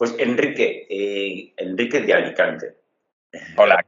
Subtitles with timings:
[0.00, 2.74] Pues Enrique, eh, Enrique de Alicante.
[3.58, 3.84] Hola.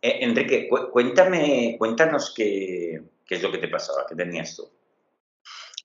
[0.00, 4.72] Eh, Enrique, cuéntame, cuéntanos qué, qué es lo que te pasaba, qué tenías tú.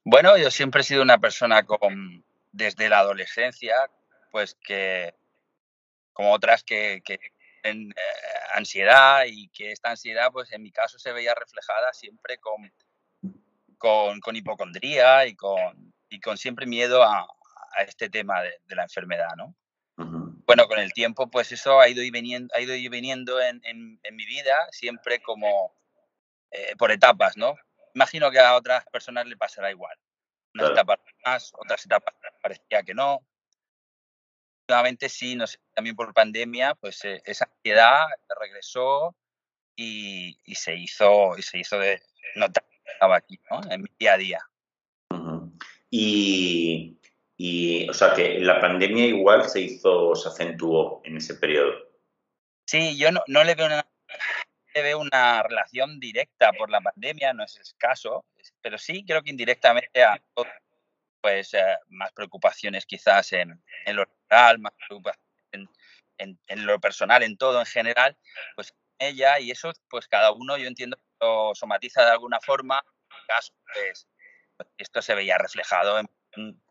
[0.05, 3.75] Bueno, yo siempre he sido una persona con, desde la adolescencia,
[4.31, 5.13] pues que,
[6.13, 7.19] como otras que, que
[7.61, 7.95] tienen eh,
[8.53, 12.71] ansiedad y que esta ansiedad, pues en mi caso se veía reflejada siempre con,
[14.21, 17.27] con, hipocondría y con, y con siempre miedo a,
[17.85, 19.53] este tema de, la enfermedad, ¿no?
[20.45, 23.61] Bueno, con el tiempo, pues eso ha ido y viniendo, ha ido y viniendo en,
[23.63, 25.75] en, mi vida, siempre como
[26.51, 27.55] eh, por etapas, ¿no?
[27.95, 29.97] Imagino que a otras personas le pasará igual.
[30.53, 33.25] Unas etapas más, otras etapas parecía que no.
[34.67, 38.05] Nuevamente sí, no sé, también por pandemia, pues eh, esa ansiedad
[38.39, 39.15] regresó
[39.75, 42.01] y, y, se hizo y se hizo de
[42.35, 43.61] notar estaba aquí, ¿no?
[43.69, 44.39] En mi día a día.
[45.89, 46.97] y,
[47.37, 51.73] y, o sea, que la pandemia igual se hizo, se acentuó en ese periodo.
[52.65, 53.85] Sí, yo no, no le veo una,
[54.73, 58.25] le veo una relación directa por la pandemia, no es el caso,
[58.61, 60.21] pero sí creo que indirectamente a
[61.21, 65.25] pues eh, más preocupaciones quizás en, en, lo real, más preocupaciones
[66.17, 68.17] en, lo personal, en todo en general,
[68.55, 73.27] pues ella y eso pues cada uno yo entiendo lo somatiza de alguna forma, en
[73.27, 74.07] caso pues,
[74.77, 76.61] esto se veía reflejado en,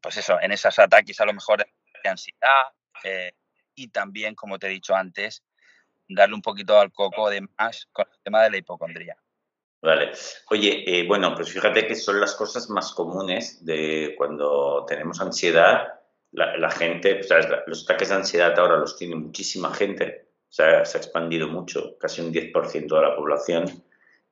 [0.00, 2.62] pues eso, en esos ataques a lo mejor de ansiedad
[3.04, 3.32] eh,
[3.74, 5.42] y también, como te he dicho antes,
[6.08, 9.16] darle un poquito al coco de más con el tema de la hipocondría.
[9.80, 10.12] Vale.
[10.50, 15.94] Oye, eh, bueno, pues fíjate que son las cosas más comunes de cuando tenemos ansiedad.
[16.32, 20.62] La, la gente, o sea, los ataques de ansiedad ahora los tiene muchísima gente se
[20.62, 23.84] ha, expandido mucho, casi un 10% de la población.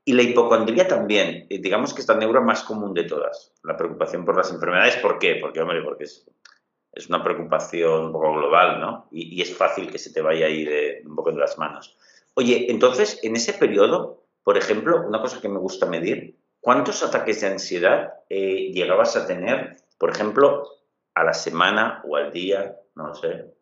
[0.08, 3.52] Y la hipocondría también, eh, digamos que es la neura más común de todas.
[3.64, 5.36] La preocupación por las enfermedades, ¿por qué?
[5.40, 6.24] Porque, hombre, porque es,
[6.92, 9.08] es una preocupación un poco global, ¿no?
[9.10, 11.98] Y, es fácil que se te vaya ahí de, un poco de las manos.
[12.34, 17.40] Oye, entonces, en ese periodo, por ejemplo, una cosa que me gusta medir, ¿cuántos ataques
[17.40, 20.68] de ansiedad eh, llegabas a tener, por ejemplo,
[21.14, 22.76] a la semana o al día?
[22.94, 23.52] No lo sé.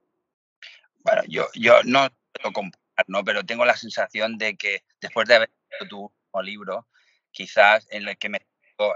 [0.98, 2.06] Bueno, yo, yo no
[2.52, 3.24] comparar, ¿no?
[3.24, 5.50] Pero tengo la sensación de que después de haber
[5.88, 6.88] tu último libro,
[7.30, 8.38] quizás en el que me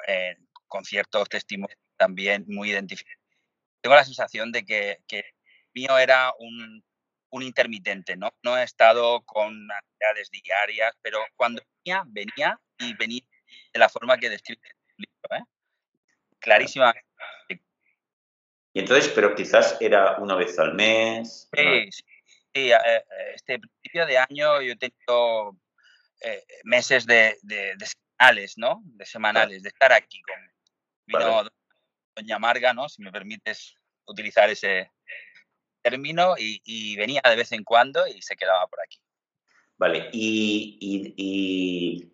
[0.07, 3.23] eh, con ciertos testimonios también muy identificados,
[3.81, 5.25] tengo la sensación de que, que
[5.75, 6.85] mío era un,
[7.31, 8.31] un, intermitente, ¿no?
[8.43, 13.23] No he estado con actividades diarias, pero cuando venía, venía y venía
[13.73, 15.49] de la forma que describe el libro, ¿eh?
[16.41, 16.95] Clarísima.
[18.73, 21.49] Y entonces, pero quizás era una vez al mes.
[21.53, 22.05] Sí, sí,
[22.55, 23.05] Sí, eh,
[23.35, 25.57] este principio de año yo he tenido
[26.21, 28.83] eh, meses de, de, semanales, ¿no?
[28.85, 30.37] De semanales, de estar aquí con
[31.07, 31.49] vino
[32.17, 32.89] Doña Marga, ¿no?
[32.89, 33.75] Si me permites
[34.07, 34.91] utilizar ese
[35.83, 38.99] término, y, venía de vez en cuando y se quedaba por aquí.
[39.77, 40.77] Vale, y,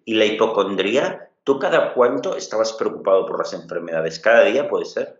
[0.05, 4.21] y, la hipocondría, ¿tú cada cuánto estabas preocupado por las enfermedades?
[4.21, 5.19] ¿Cada día puede ser?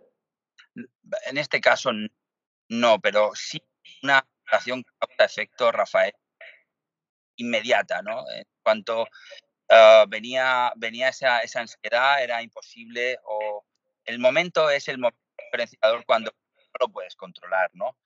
[1.25, 1.91] En este caso
[2.69, 3.61] no, pero sí
[4.03, 6.13] una relación causa-efecto, Rafael,
[7.37, 8.23] inmediata, ¿no?
[8.31, 9.07] En cuanto
[9.69, 13.65] ah, venía, venía esa, esa, ansiedad, era imposible, o
[14.05, 17.97] el momento es el momento diferenciador cuando no lo puedes controlar, ¿no?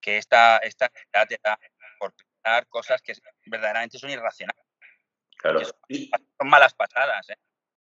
[0.00, 1.58] Que esta, esta ansiedad te da
[1.98, 3.14] por pensar cosas que
[3.46, 4.64] verdaderamente son irracionales.
[5.36, 5.60] Claro.
[6.38, 7.36] Son, malas pasadas, ¿eh?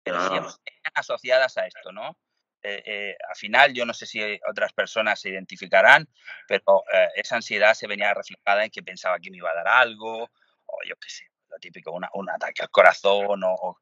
[0.03, 2.17] Pero siempre están asociadas a esto, ¿no?
[2.63, 6.07] Eh, eh, al final, yo no sé si otras personas se identificarán,
[6.47, 9.67] pero eh, esa ansiedad se venía reflejada en que pensaba que me iba a dar
[9.67, 10.29] algo,
[10.67, 13.78] o yo qué sé, lo típico, un ataque al corazón, o,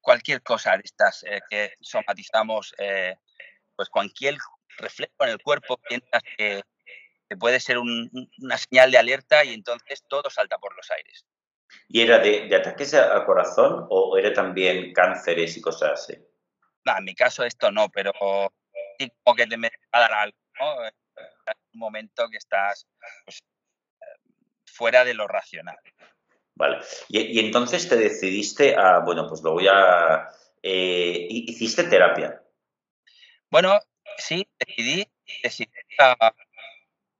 [0.00, 2.74] cualquier cosa de estas que somatizamos,
[3.76, 4.38] pues cualquier
[4.78, 6.62] reflejo en el cuerpo, piensas que,
[7.38, 11.24] puede ser una señal de alerta y entonces todo salta por los aires.
[11.86, 16.14] ¿Y era de, de ataques al corazón o era también cánceres y cosas así?
[16.98, 18.12] en mi caso esto no, pero
[18.98, 20.86] sí como que te me va a dar algo, ¿no?
[20.86, 20.92] En
[21.74, 22.86] un momento que estás
[23.24, 23.42] pues,
[24.80, 25.76] fuera de lo racional.
[26.54, 26.78] Vale.
[27.08, 30.26] Y, entonces te decidiste a, bueno, pues lo voy a...
[30.62, 32.42] Eh, ¿Hiciste terapia?
[33.50, 33.78] Bueno,
[34.16, 35.06] sí, decidí,
[35.42, 35.70] decidí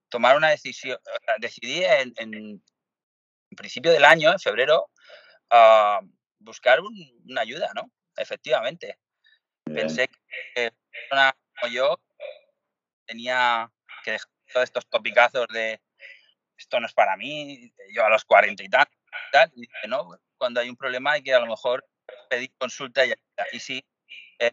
[0.09, 0.97] tomar una decisión,
[1.37, 2.63] decidí en, en,
[3.55, 4.89] principio del año, en febrero,
[5.51, 5.99] a
[6.39, 7.91] buscar una ayuda, ¿no?
[8.17, 8.97] Efectivamente.
[9.65, 10.09] Pensé
[10.55, 10.71] que
[11.11, 11.99] una como yo
[13.05, 13.71] tenía
[14.03, 15.79] que dejar todos estos topicazos de
[16.61, 18.87] esto no es para mí, yo a los 40 y tal,
[19.55, 21.85] y dije, no, cuando hay un problema hay que a lo mejor
[22.29, 23.13] pedir consulta y,
[23.51, 23.83] y sí,
[24.39, 24.51] eh,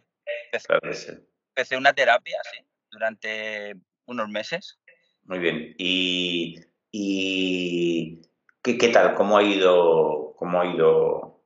[0.53, 3.75] empecé, una terapia, sí, durante
[4.07, 4.79] unos meses.
[5.25, 5.75] Muy bien.
[5.79, 6.59] ¿Y,
[6.91, 8.23] y
[8.63, 9.15] ¿qué, qué tal?
[9.15, 10.35] ¿Cómo ha ido?
[10.37, 11.45] ¿Cómo ha ido?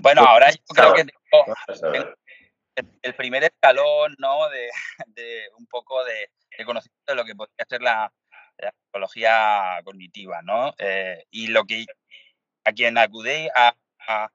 [0.00, 2.14] Bueno, ahora yo creo que tengo
[3.02, 4.48] el, primer escalón, ¿no?
[4.50, 4.70] De,
[5.08, 8.12] de un poco de, de, conocimiento de lo que podría ser la,
[8.58, 10.74] la psicología cognitiva, ¿no?
[10.78, 11.86] Eh, y lo que
[12.64, 13.74] a quien acudí a,
[14.08, 14.30] a,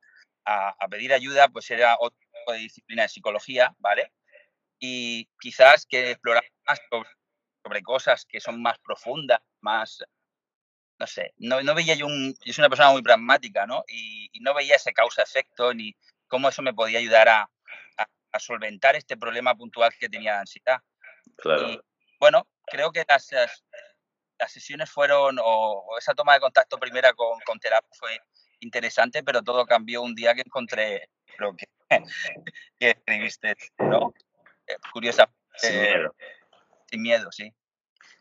[0.45, 4.11] a, pedir ayuda, pues era otro tipo de disciplina de psicología, ¿vale?
[4.79, 7.09] Y quizás que explorar más sobre,
[7.63, 10.03] sobre cosas que son más profundas, más,
[10.99, 13.83] no sé, no, no veía yo un, yo soy una persona muy pragmática, ¿no?
[13.87, 15.95] Y, y no veía ese causa-efecto ni
[16.27, 17.41] cómo eso me podía ayudar a,
[17.97, 20.79] a, a, solventar este problema puntual que tenía de ansiedad.
[21.37, 21.69] Claro.
[21.69, 21.79] Y,
[22.19, 23.63] bueno, creo que las, las
[24.51, 28.19] sesiones fueron, o, o, esa toma de contacto primera con, con terapia fue
[28.59, 31.67] interesante, pero todo cambió un día que encontré lo que,
[32.79, 34.13] que escribiste, ¿no?
[34.67, 35.29] Eh, curiosa.
[35.55, 36.15] Sin miedo.
[36.89, 37.53] Sin miedo, sí.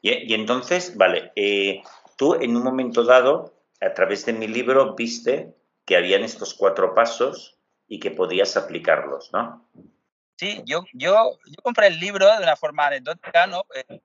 [0.02, 1.82] Y, y entonces, vale, eh,
[2.16, 5.54] tú en un momento dado, a través de mi libro, viste
[5.84, 7.58] que habían estos cuatro pasos
[7.88, 9.68] y que podías aplicarlos, ¿no?
[10.36, 13.64] Sí, yo, yo, yo compré el libro de una forma anecdótica, ¿no?
[13.74, 14.00] Eh,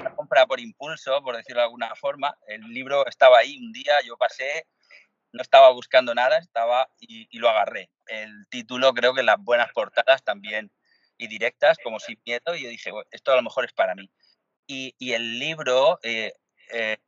[0.00, 2.36] una compra por impulso, por decirlo de alguna forma.
[2.46, 4.66] El libro estaba ahí un día, yo pasé,
[5.32, 7.90] no estaba buscando nada, estaba y, lo agarré.
[8.06, 10.70] El título creo que las buenas portadas también
[11.16, 14.10] y directas, como sin miedo, y yo dije, esto a lo mejor es para mí.
[14.66, 16.32] Y, el libro eh,
[16.72, 16.98] eh,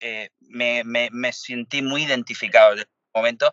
[0.00, 3.52] eh, me, sentí muy identificado desde el momento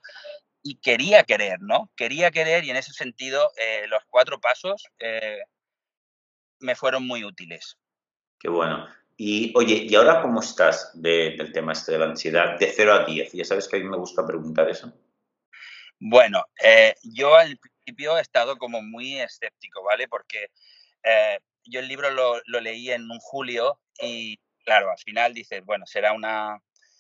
[0.62, 1.92] y quería querer, ¿no?
[1.96, 4.86] Quería querer y en ese sentido eh, los cuatro pasos
[6.64, 7.78] me fueron muy útiles.
[8.40, 8.88] Qué bueno.
[9.16, 12.94] Y oye, ¿y ahora cómo estás de, del tema este de la ansiedad de 0
[12.94, 13.34] a 10?
[13.34, 14.92] Ya sabes que a mí me gusta preguntar eso.
[16.00, 20.08] Bueno, eh, yo al principio he estado como muy escéptico, ¿vale?
[20.08, 20.48] Porque
[21.04, 25.64] eh, yo el libro lo, lo, leí en un julio y claro, al final dices,
[25.64, 26.60] bueno, será una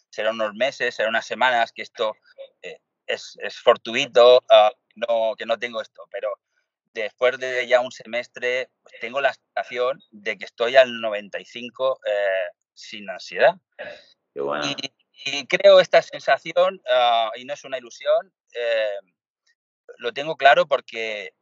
[0.09, 2.15] será unos meses, será unas semanas que esto
[2.61, 2.77] eh,
[3.07, 6.39] es, es, fortuito, uh, no, que no tengo esto, pero
[6.93, 12.11] después de ya un semestre pues tengo la sensación de que estoy al 95 eh,
[12.73, 13.55] sin ansiedad.
[14.33, 14.65] Qué bueno.
[14.65, 14.93] y,
[15.25, 18.97] y, creo esta sensación, uh, y no es una ilusión, eh,
[19.97, 21.33] lo tengo claro porque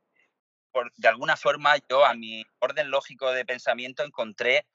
[0.71, 4.65] por, de alguna forma yo a mi orden lógico de pensamiento encontré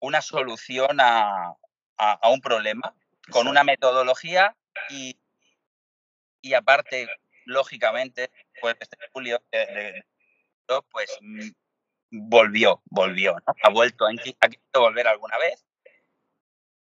[0.00, 1.54] una solución a,
[1.96, 2.94] a, a un problema
[3.30, 4.56] con una metodología
[4.90, 5.18] y,
[6.40, 7.08] y aparte,
[7.44, 10.04] lógicamente, pues este julio de, de, de,
[10.90, 11.18] pues
[12.10, 13.54] volvió, volvió, ¿no?
[13.62, 15.64] Ha vuelto, ha querido volver alguna vez.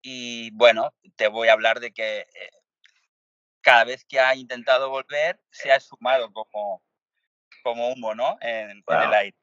[0.03, 2.51] Y bueno, te voy a hablar de que eh,
[3.63, 6.83] cada vez que ha intentado volver, se ha esfumado como,
[7.63, 8.37] como humo, ¿no?
[8.41, 8.97] En, wow.
[8.97, 9.37] en el aire.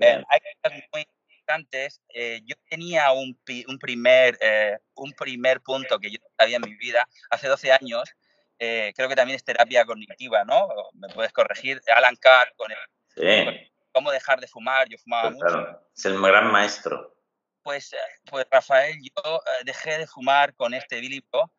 [0.00, 2.00] Eh, hay cosas muy interesantes.
[2.08, 3.38] Eh, yo tenía un,
[3.68, 8.10] un primer, eh, un primer punto que yo sabía en mi vida hace 12 años.
[8.58, 10.68] Eh, creo que también es terapia cognitiva, ¿no?
[10.94, 11.80] Me puedes corregir.
[11.94, 12.78] Alan Carr con el,
[13.08, 13.44] sí.
[13.44, 13.54] con
[13.92, 14.88] cómo dejar de fumar.
[14.88, 15.46] Yo fumaba pues, mucho.
[15.46, 15.88] Claro.
[15.96, 17.14] Es el gran maestro.
[17.62, 17.98] Pues, eh,
[18.30, 21.50] pues Rafael, yo eh, dejé de fumar con este libro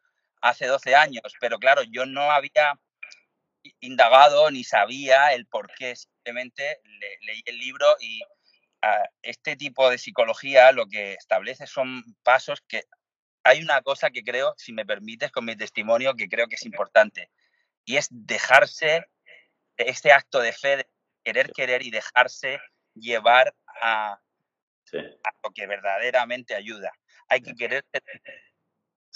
[0.41, 2.79] hace 12 años, pero claro, yo no había
[3.79, 5.95] indagado ni sabía el por qué.
[5.95, 12.03] Simplemente le, leí el libro y uh, este tipo de psicología lo que establece son
[12.23, 12.83] pasos que
[13.45, 16.65] hay una cosa que creo, si me permites, con mi testimonio, que creo que es
[16.65, 17.29] importante,
[17.85, 19.05] y es dejarse
[19.77, 20.87] este acto de fe, de
[21.23, 22.59] querer, querer y dejarse
[22.95, 24.19] llevar a,
[24.85, 24.97] sí.
[24.97, 26.91] a lo que verdaderamente ayuda.
[27.29, 27.85] Hay que querer.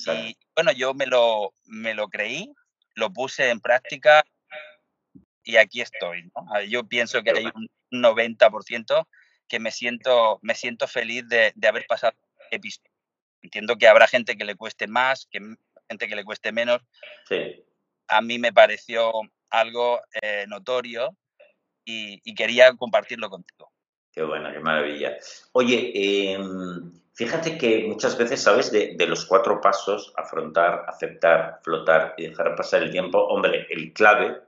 [0.05, 2.53] Y bueno, yo me lo, me lo creí,
[2.93, 4.23] lo puse en práctica
[5.43, 6.31] y aquí estoy.
[6.35, 6.61] ¿no?
[6.65, 9.07] Yo pienso que hay un 90%
[9.47, 12.15] que me siento, me siento feliz de, de haber pasado
[12.51, 12.88] episodios.
[13.41, 15.39] Entiendo que habrá gente que le cueste más, que
[15.89, 16.81] gente que le cueste menos.
[17.27, 17.63] Sí.
[18.07, 19.11] A mí me pareció
[19.49, 21.15] algo eh, notorio
[21.85, 23.71] y, y, quería compartirlo contigo.
[24.11, 25.17] Qué buena, qué maravilla.
[25.53, 26.37] Oye, eh,
[27.13, 28.71] fíjate que muchas veces, ¿sabes?
[28.71, 33.93] De, de, los cuatro pasos, afrontar, aceptar, flotar y dejar pasar el tiempo, hombre, el
[33.93, 34.39] clave,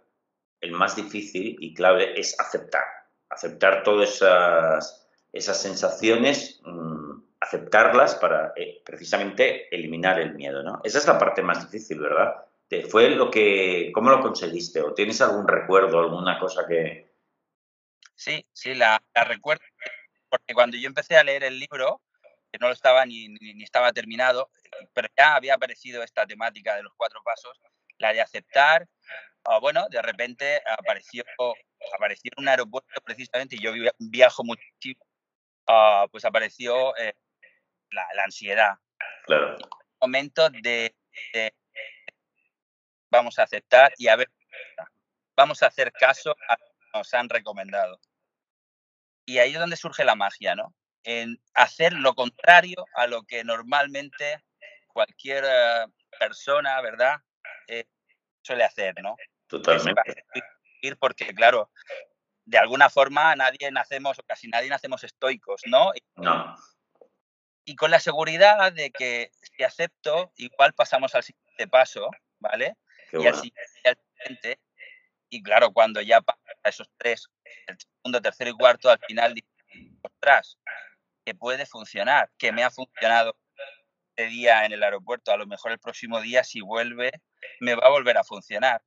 [0.62, 2.84] el más difícil y clave es aceptar.
[3.30, 7.01] Aceptar todas esas, esas sensaciones, mmm,
[7.42, 10.80] aceptarlas para eh, precisamente eliminar el miedo, ¿no?
[10.84, 12.46] Esa es la parte más difícil, ¿verdad?
[12.90, 14.82] ¿Fue lo que, cómo lo conseguiste?
[14.82, 17.12] ¿O tienes algún recuerdo, alguna cosa que,
[18.22, 19.64] Sí, sí, la, la, recuerdo,
[20.30, 22.04] porque cuando yo empecé a leer el libro,
[22.52, 24.52] que no lo estaba ni, ni, ni, estaba terminado,
[24.94, 27.60] pero ya había aparecido esta temática de los cuatro pasos,
[27.98, 28.88] la de aceptar,
[29.46, 31.24] oh, bueno, de repente apareció,
[31.98, 35.04] apareció en un aeropuerto precisamente, y yo viajo muchísimo,
[35.66, 37.16] ah, pues apareció eh,
[37.92, 38.76] la, ansiedad.
[39.26, 39.58] Claro.
[40.00, 40.96] momento de,
[43.10, 44.30] vamos a aceptar y a ver,
[45.36, 48.00] vamos a hacer caso a lo que nos han recomendado.
[49.26, 50.74] Y ahí es donde surge la magia, ¿no?
[51.04, 54.44] En hacer lo contrario a lo que normalmente
[54.88, 55.86] cualquier eh,
[56.20, 57.18] persona, ¿verdad?
[57.68, 57.86] Eh,
[58.42, 59.16] suele hacer, ¿no?
[59.48, 60.02] Totalmente.
[61.00, 61.72] Porque, claro,
[62.46, 65.92] de alguna forma nadie nacemos, o casi nadie nacemos estoicos, ¿no?
[66.16, 66.56] No.
[67.66, 72.76] Y con la seguridad de que si acepto, igual pasamos al siguiente paso, ¿vale?
[73.14, 74.60] y al siguiente,
[75.30, 77.28] y claro, cuando ya pasa esos tres,
[77.68, 79.50] el segundo, tercero y cuarto, al final dices,
[80.02, 80.58] ostras,
[81.26, 83.36] que puede funcionar, que me ha funcionado
[84.16, 87.12] este día en el aeropuerto, a lo mejor el próximo día si vuelve,
[87.60, 88.82] me va a volver a funcionar.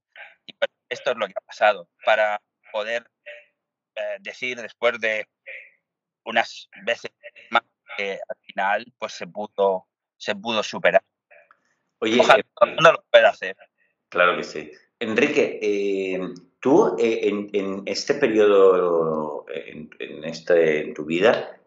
[0.47, 3.11] Y pues, esto es lo que ha pasado, para poder
[3.95, 5.27] eh, decir después de
[6.25, 7.11] unas veces
[7.51, 7.63] más
[7.97, 11.03] que al final pues se pudo, se pudo superar.
[11.99, 13.57] Oye, Ojalá eh, no lo pueda hacer.
[14.09, 14.71] Claro que sí.
[14.99, 16.21] Enrique, eh,
[16.61, 21.61] tú en, este periodo, en, este, en tu vida,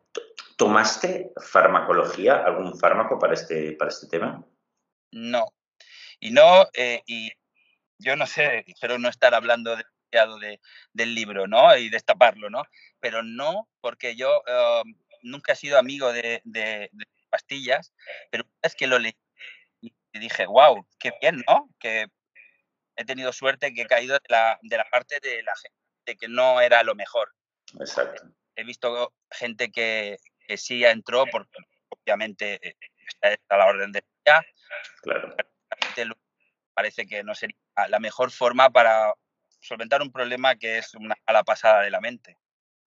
[0.55, 4.43] ¿tomaste farmacología, algún fármaco para este, para este tema?
[5.11, 5.45] No.
[6.19, 6.67] Y no,
[7.05, 7.31] y
[7.99, 10.59] yo no sé, espero no estar hablando de de,
[10.93, 11.75] del libro, ¿no?
[11.77, 12.63] Y destaparlo, ¿no?
[12.99, 14.41] Pero no porque yo
[15.27, 16.41] nunca he sido amigo de,
[17.29, 17.93] pastillas,
[18.31, 19.15] pero es que lo leí
[19.81, 21.69] y dije, wow, qué bien, ¿no?
[21.79, 22.07] Que
[22.95, 26.27] he tenido suerte que he caído de la, de la parte de la gente que
[26.27, 27.33] no era lo mejor.
[27.79, 28.23] Exacto.
[28.55, 30.17] He visto gente que,
[30.47, 31.57] que sí entró, porque
[31.89, 32.75] obviamente eh,
[33.21, 34.41] está a la orden de día.
[35.01, 35.35] Claro.
[36.73, 37.57] Parece que no sería
[37.89, 39.13] la mejor forma para
[39.59, 42.37] solventar un problema que es una mala pasada de la mente.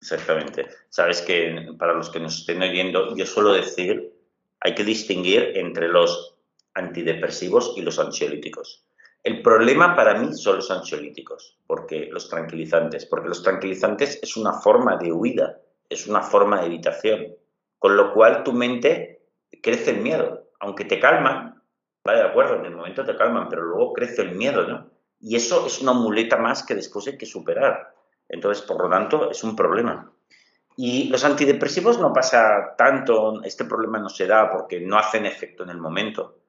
[0.01, 0.67] Exactamente.
[0.89, 4.11] Sabes que para los que nos estén oyendo, yo suelo decir,
[4.59, 6.35] hay que distinguir entre los
[6.73, 8.83] antidepresivos y los ansiolíticos.
[9.23, 14.53] El problema para mí son los ansiolíticos, porque los tranquilizantes, porque los tranquilizantes es una
[14.53, 17.35] forma de huida, es una forma de evitación,
[17.77, 19.21] con lo cual tu mente
[19.61, 21.61] crece el miedo, aunque te calman,
[22.03, 24.89] vale, de acuerdo, en el momento te calman, pero luego crece el miedo, ¿no?
[25.19, 27.93] Y eso es una muleta más que después hay que superar.
[28.31, 30.09] Entonces, por lo tanto, es un problema.
[30.77, 35.63] Y los antidepresivos no pasa tanto, este problema no se da porque no hacen efecto
[35.63, 36.39] en el momento.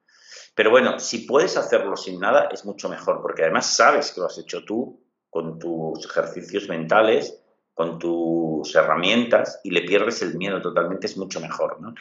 [0.55, 4.27] Pero bueno, si puedes hacerlo sin nada, es mucho mejor, porque además sabes que lo
[4.27, 10.61] has hecho tú con tus ejercicios mentales, con tus herramientas y le pierdes el miedo
[10.61, 11.93] totalmente, es mucho mejor, ¿no?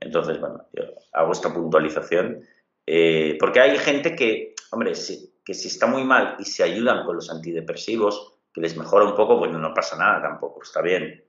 [0.00, 2.42] Entonces, bueno, yo hago esta puntualización,
[2.86, 4.92] eh, porque hay gente que, hombre,
[5.44, 9.14] que si está muy mal y se ayudan con los antidepresivos, que les mejora un
[9.14, 11.24] poco, bueno, no pasa nada tampoco, está bien.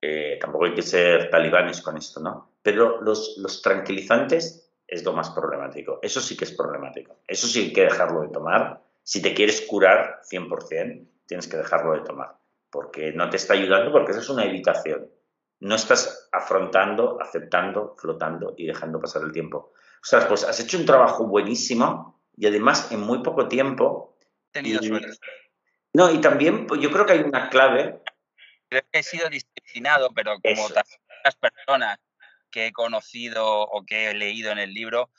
[0.00, 2.56] Eh, tampoco hay que ser talibanes con esto, ¿no?
[2.62, 5.98] Pero los, los tranquilizantes es lo más problemático.
[6.02, 7.16] Eso sí que es problemático.
[7.26, 8.82] Eso sí hay que dejarlo de tomar.
[9.02, 12.36] Si te quieres curar 100%, tienes que dejarlo de tomar.
[12.70, 15.08] Porque no te está ayudando, porque eso es una evitación.
[15.60, 19.72] No estás afrontando, aceptando, flotando y dejando pasar el tiempo.
[20.02, 24.16] O sea, pues has hecho un trabajo buenísimo y además en muy poco tiempo.
[24.50, 25.08] Tenido suerte.
[25.94, 28.00] No, y también pues, yo creo que hay una clave.
[28.68, 31.98] Creo que he sido disciplinado, pero como tantas personas
[32.50, 35.10] que he conocido o que he leído en el libro,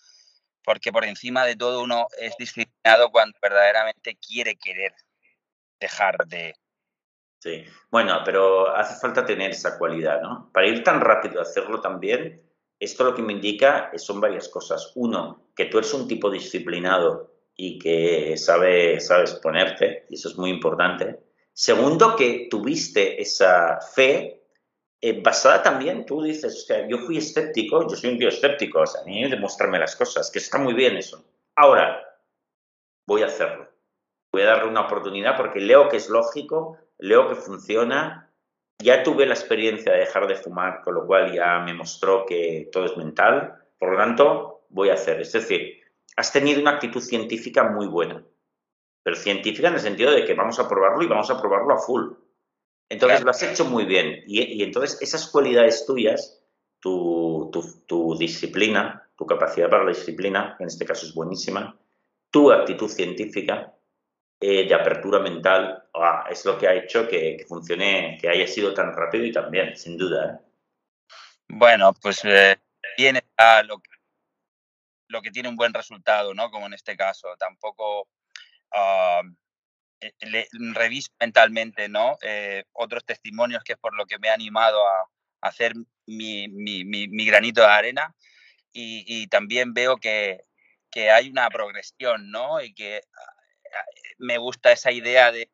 [0.64, 4.94] porque por encima de todo uno es disciplinado cuando verdaderamente quiere querer
[5.80, 6.56] dejar de...
[7.40, 10.50] Sí, bueno, pero hace falta tener esa cualidad, ¿no?
[10.54, 12.42] Para ir tan rápido, hacerlo también,
[12.80, 14.92] esto lo que me indica son varias cosas.
[14.96, 20.38] Uno, que tú eres un tipo disciplinado y que sabe, sabes ponerte, y eso es
[20.38, 21.20] muy importante.
[21.54, 24.44] Segundo, que tuviste esa fe
[25.02, 28.82] eh, basada también, tú dices, o sea, yo fui escéptico, yo soy un tío escéptico,
[28.82, 31.24] o sea, a mí demostrarme las cosas, que está muy bien eso.
[31.56, 32.02] Ahora,
[33.06, 33.70] voy a hacerlo.
[34.32, 38.34] Voy a darle una oportunidad porque leo que es lógico, leo que funciona
[38.84, 42.70] ya tuve la experiencia de dejar de fumar, con lo cual ya me mostró que
[42.72, 45.22] todo es mental, por lo tanto, voy a hacer.
[45.22, 45.83] Es decir,
[46.16, 48.24] has tenido una actitud científica muy buena,
[49.04, 51.80] pero científica en el sentido de que vamos a probarlo y vamos a probarlo a
[51.80, 52.14] full.
[52.90, 54.24] Entonces lo has hecho muy bien.
[54.28, 56.42] Y, entonces esas cualidades tuyas,
[56.80, 57.50] tu,
[57.88, 61.78] tu, disciplina, tu capacidad para la disciplina, en este caso es buenísima,
[62.30, 63.74] tu actitud científica,
[64.40, 68.74] eh, de apertura mental ah, es lo que ha hecho que, funcione, que haya sido
[68.74, 70.34] tan rápido y tan bien, sin duda.
[70.34, 70.46] ¿eh?
[71.48, 72.58] Bueno, pues eh,
[72.98, 73.24] tiene
[73.66, 73.90] lo que,
[75.08, 76.50] lo que tiene un buen resultado, ¿no?
[76.52, 77.36] Como en este caso.
[77.38, 78.08] Tampoco
[80.20, 82.18] le, reviso mentalmente, ¿no?
[82.74, 85.06] otros testimonios que es por lo que me ha animado a,
[85.44, 85.74] hacer
[86.06, 88.16] mi, mi, granito de arena
[88.72, 90.46] y, también veo que,
[90.90, 92.62] que, hay una progresión, ¿no?
[92.62, 93.86] Y que ah,
[94.18, 95.52] me gusta esa idea de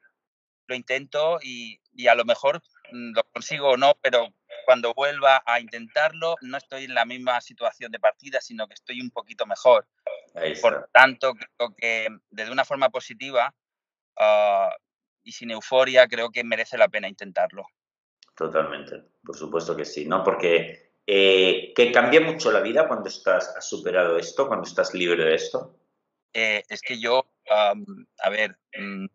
[0.68, 4.28] lo intento y, y a lo mejor lo consigo o no, pero
[4.66, 9.02] cuando vuelva a intentarlo no estoy en la misma situación de partida, sino que estoy
[9.02, 9.88] un poquito mejor.
[10.62, 13.54] Por tanto, creo que desde una forma positiva
[14.18, 14.76] ah,
[15.24, 17.66] y sin euforia, creo que merece la pena intentarlo.
[18.36, 20.24] Totalmente, por supuesto que sí, ¿no?
[20.24, 25.26] Porque eh, que cambia mucho la vida cuando estás, has superado esto, cuando estás libre
[25.26, 25.76] de esto.
[26.34, 29.08] Eh, es que yo, a ver, mm,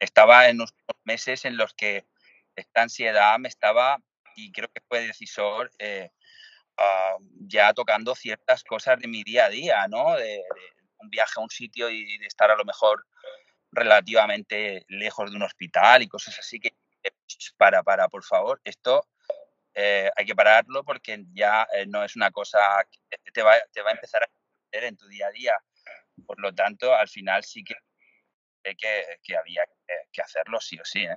[0.00, 0.74] estaba en unos
[1.04, 2.06] meses en los que
[2.56, 3.98] esta ansiedad me estaba,
[4.36, 6.10] y creo que fue decisor, eh,
[7.46, 10.16] ya tocando ciertas cosas de mi día a día, ¿no?
[10.16, 10.42] De,
[10.98, 13.06] un viaje a un sitio y de estar a lo mejor
[13.72, 16.74] relativamente lejos de un hospital y cosas así que
[17.56, 19.08] para, para, por favor, esto
[19.74, 22.60] eh, hay que pararlo porque ya eh, no es una cosa
[23.10, 24.26] que te va, te va a empezar a
[24.68, 25.56] hacer en tu día a día.
[26.26, 27.74] Por lo tanto, al final sí que,
[28.62, 29.64] que, que había
[30.12, 31.04] que hacerlo sí o sí.
[31.04, 31.16] ¿eh?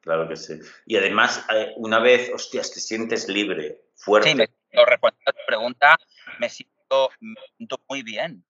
[0.00, 0.60] Claro que sí.
[0.86, 4.30] Y además, una vez, hostias, te sientes libre, fuerte.
[4.30, 4.48] Sí, me,
[4.86, 5.98] respondiendo a tu pregunta,
[6.38, 8.44] me siento, me siento muy bien.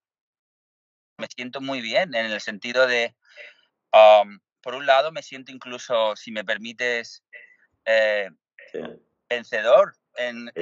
[1.16, 3.16] Me siento muy bien en el sentido de,
[4.62, 7.24] por un lado, me siento incluso, si me permites,
[7.84, 8.30] eh,
[9.28, 10.52] vencedor en,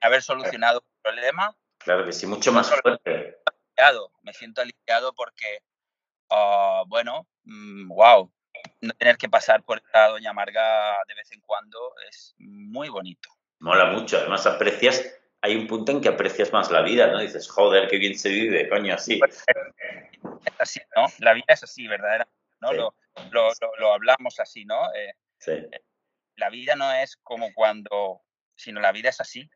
[0.00, 1.56] haber solucionado un problema.
[1.78, 3.36] Claro que sí, mucho más fuerte.
[4.22, 5.62] Me siento aliviado porque,
[6.30, 8.37] ah, bueno, wow, mm,
[8.80, 13.28] no tener que pasar por esta Doña Marga de vez en cuando es muy bonito.
[13.60, 15.04] Mola mucho, además aprecias,
[15.40, 17.20] hay un punto en que aprecias más la vida, ¿no?
[17.20, 19.18] Dices, joder, qué bien se vive, coño, así.
[19.18, 19.44] Pues,
[20.44, 21.06] es así, ¿no?
[21.18, 22.72] La vida es así, verdaderamente, ¿no?
[22.72, 22.94] Lo,
[23.30, 24.92] lo, lo, hablamos así, ¿no?
[24.94, 25.52] Eh, sí.
[25.52, 25.82] Eh,
[26.36, 28.22] la vida no es como cuando,
[28.54, 29.50] sino la vida es así.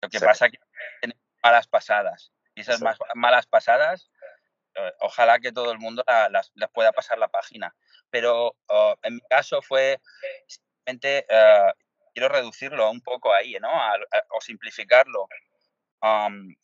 [0.00, 0.58] Lo que pasa es que
[1.00, 2.32] tenemos malas pasadas.
[2.54, 2.80] Y esas
[3.14, 4.15] malas pasadas, eh,
[5.00, 7.74] ojalá que todo el mundo las, pueda pasar la página.
[8.10, 10.00] Pero oh, en mi caso fue
[10.46, 11.26] simplemente,
[12.14, 13.70] quiero reducirlo un poco ahí, ¿no?
[14.30, 15.28] o simplificarlo.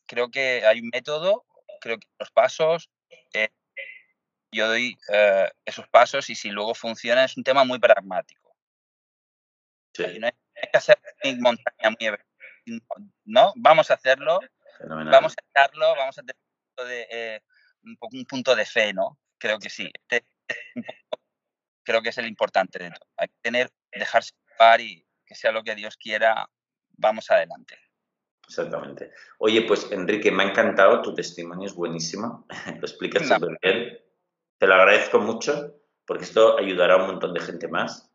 [0.06, 1.44] creo que hay un método,
[1.80, 2.90] creo que los pasos,
[4.52, 8.54] yo doy eh, esos pasos y si luego funciona es un tema muy pragmático.
[9.98, 10.32] No, hay,
[10.70, 10.98] que hacer
[11.38, 12.80] montaña muy
[13.24, 13.52] ¿no?
[13.56, 14.40] Vamos a hacerlo,
[14.80, 16.36] vamos a hacerlo, vamos a tener
[17.10, 17.40] eh,
[17.84, 19.18] un, poco un punto de fe, ¿no?
[19.38, 19.90] Creo que sí.
[20.08, 20.24] Este
[21.84, 23.08] creo que es el importante de todo.
[23.16, 26.48] Hay que tener, dejarse llevar y que sea lo que Dios quiera,
[26.90, 27.78] vamos adelante.
[28.46, 29.12] Exactamente.
[29.38, 33.98] Oye, pues Enrique, me ha encantado, tu testimonio es buenísimo, lo explicas súper bien.
[34.58, 35.74] Te lo agradezco mucho
[36.06, 38.10] porque esto ayudará a un montón de gente más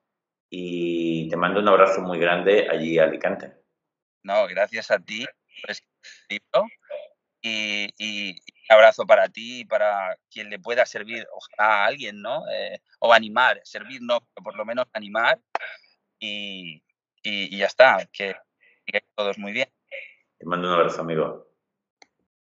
[0.49, 3.53] y te mando un abrazo muy grande allí a Alicante.
[4.23, 5.25] No, gracias a ti
[5.61, 5.87] por este
[7.41, 11.27] y, y, abrazo para ti y para quien le pueda servir
[11.57, 12.43] a alguien, ¿no?
[12.49, 15.39] Eh, o animar, servir no, pero por lo menos animar
[16.19, 16.81] y,
[17.23, 18.35] y ya está, que,
[18.85, 19.69] que todos muy bien.
[20.37, 21.47] Te mando un abrazo, amigo.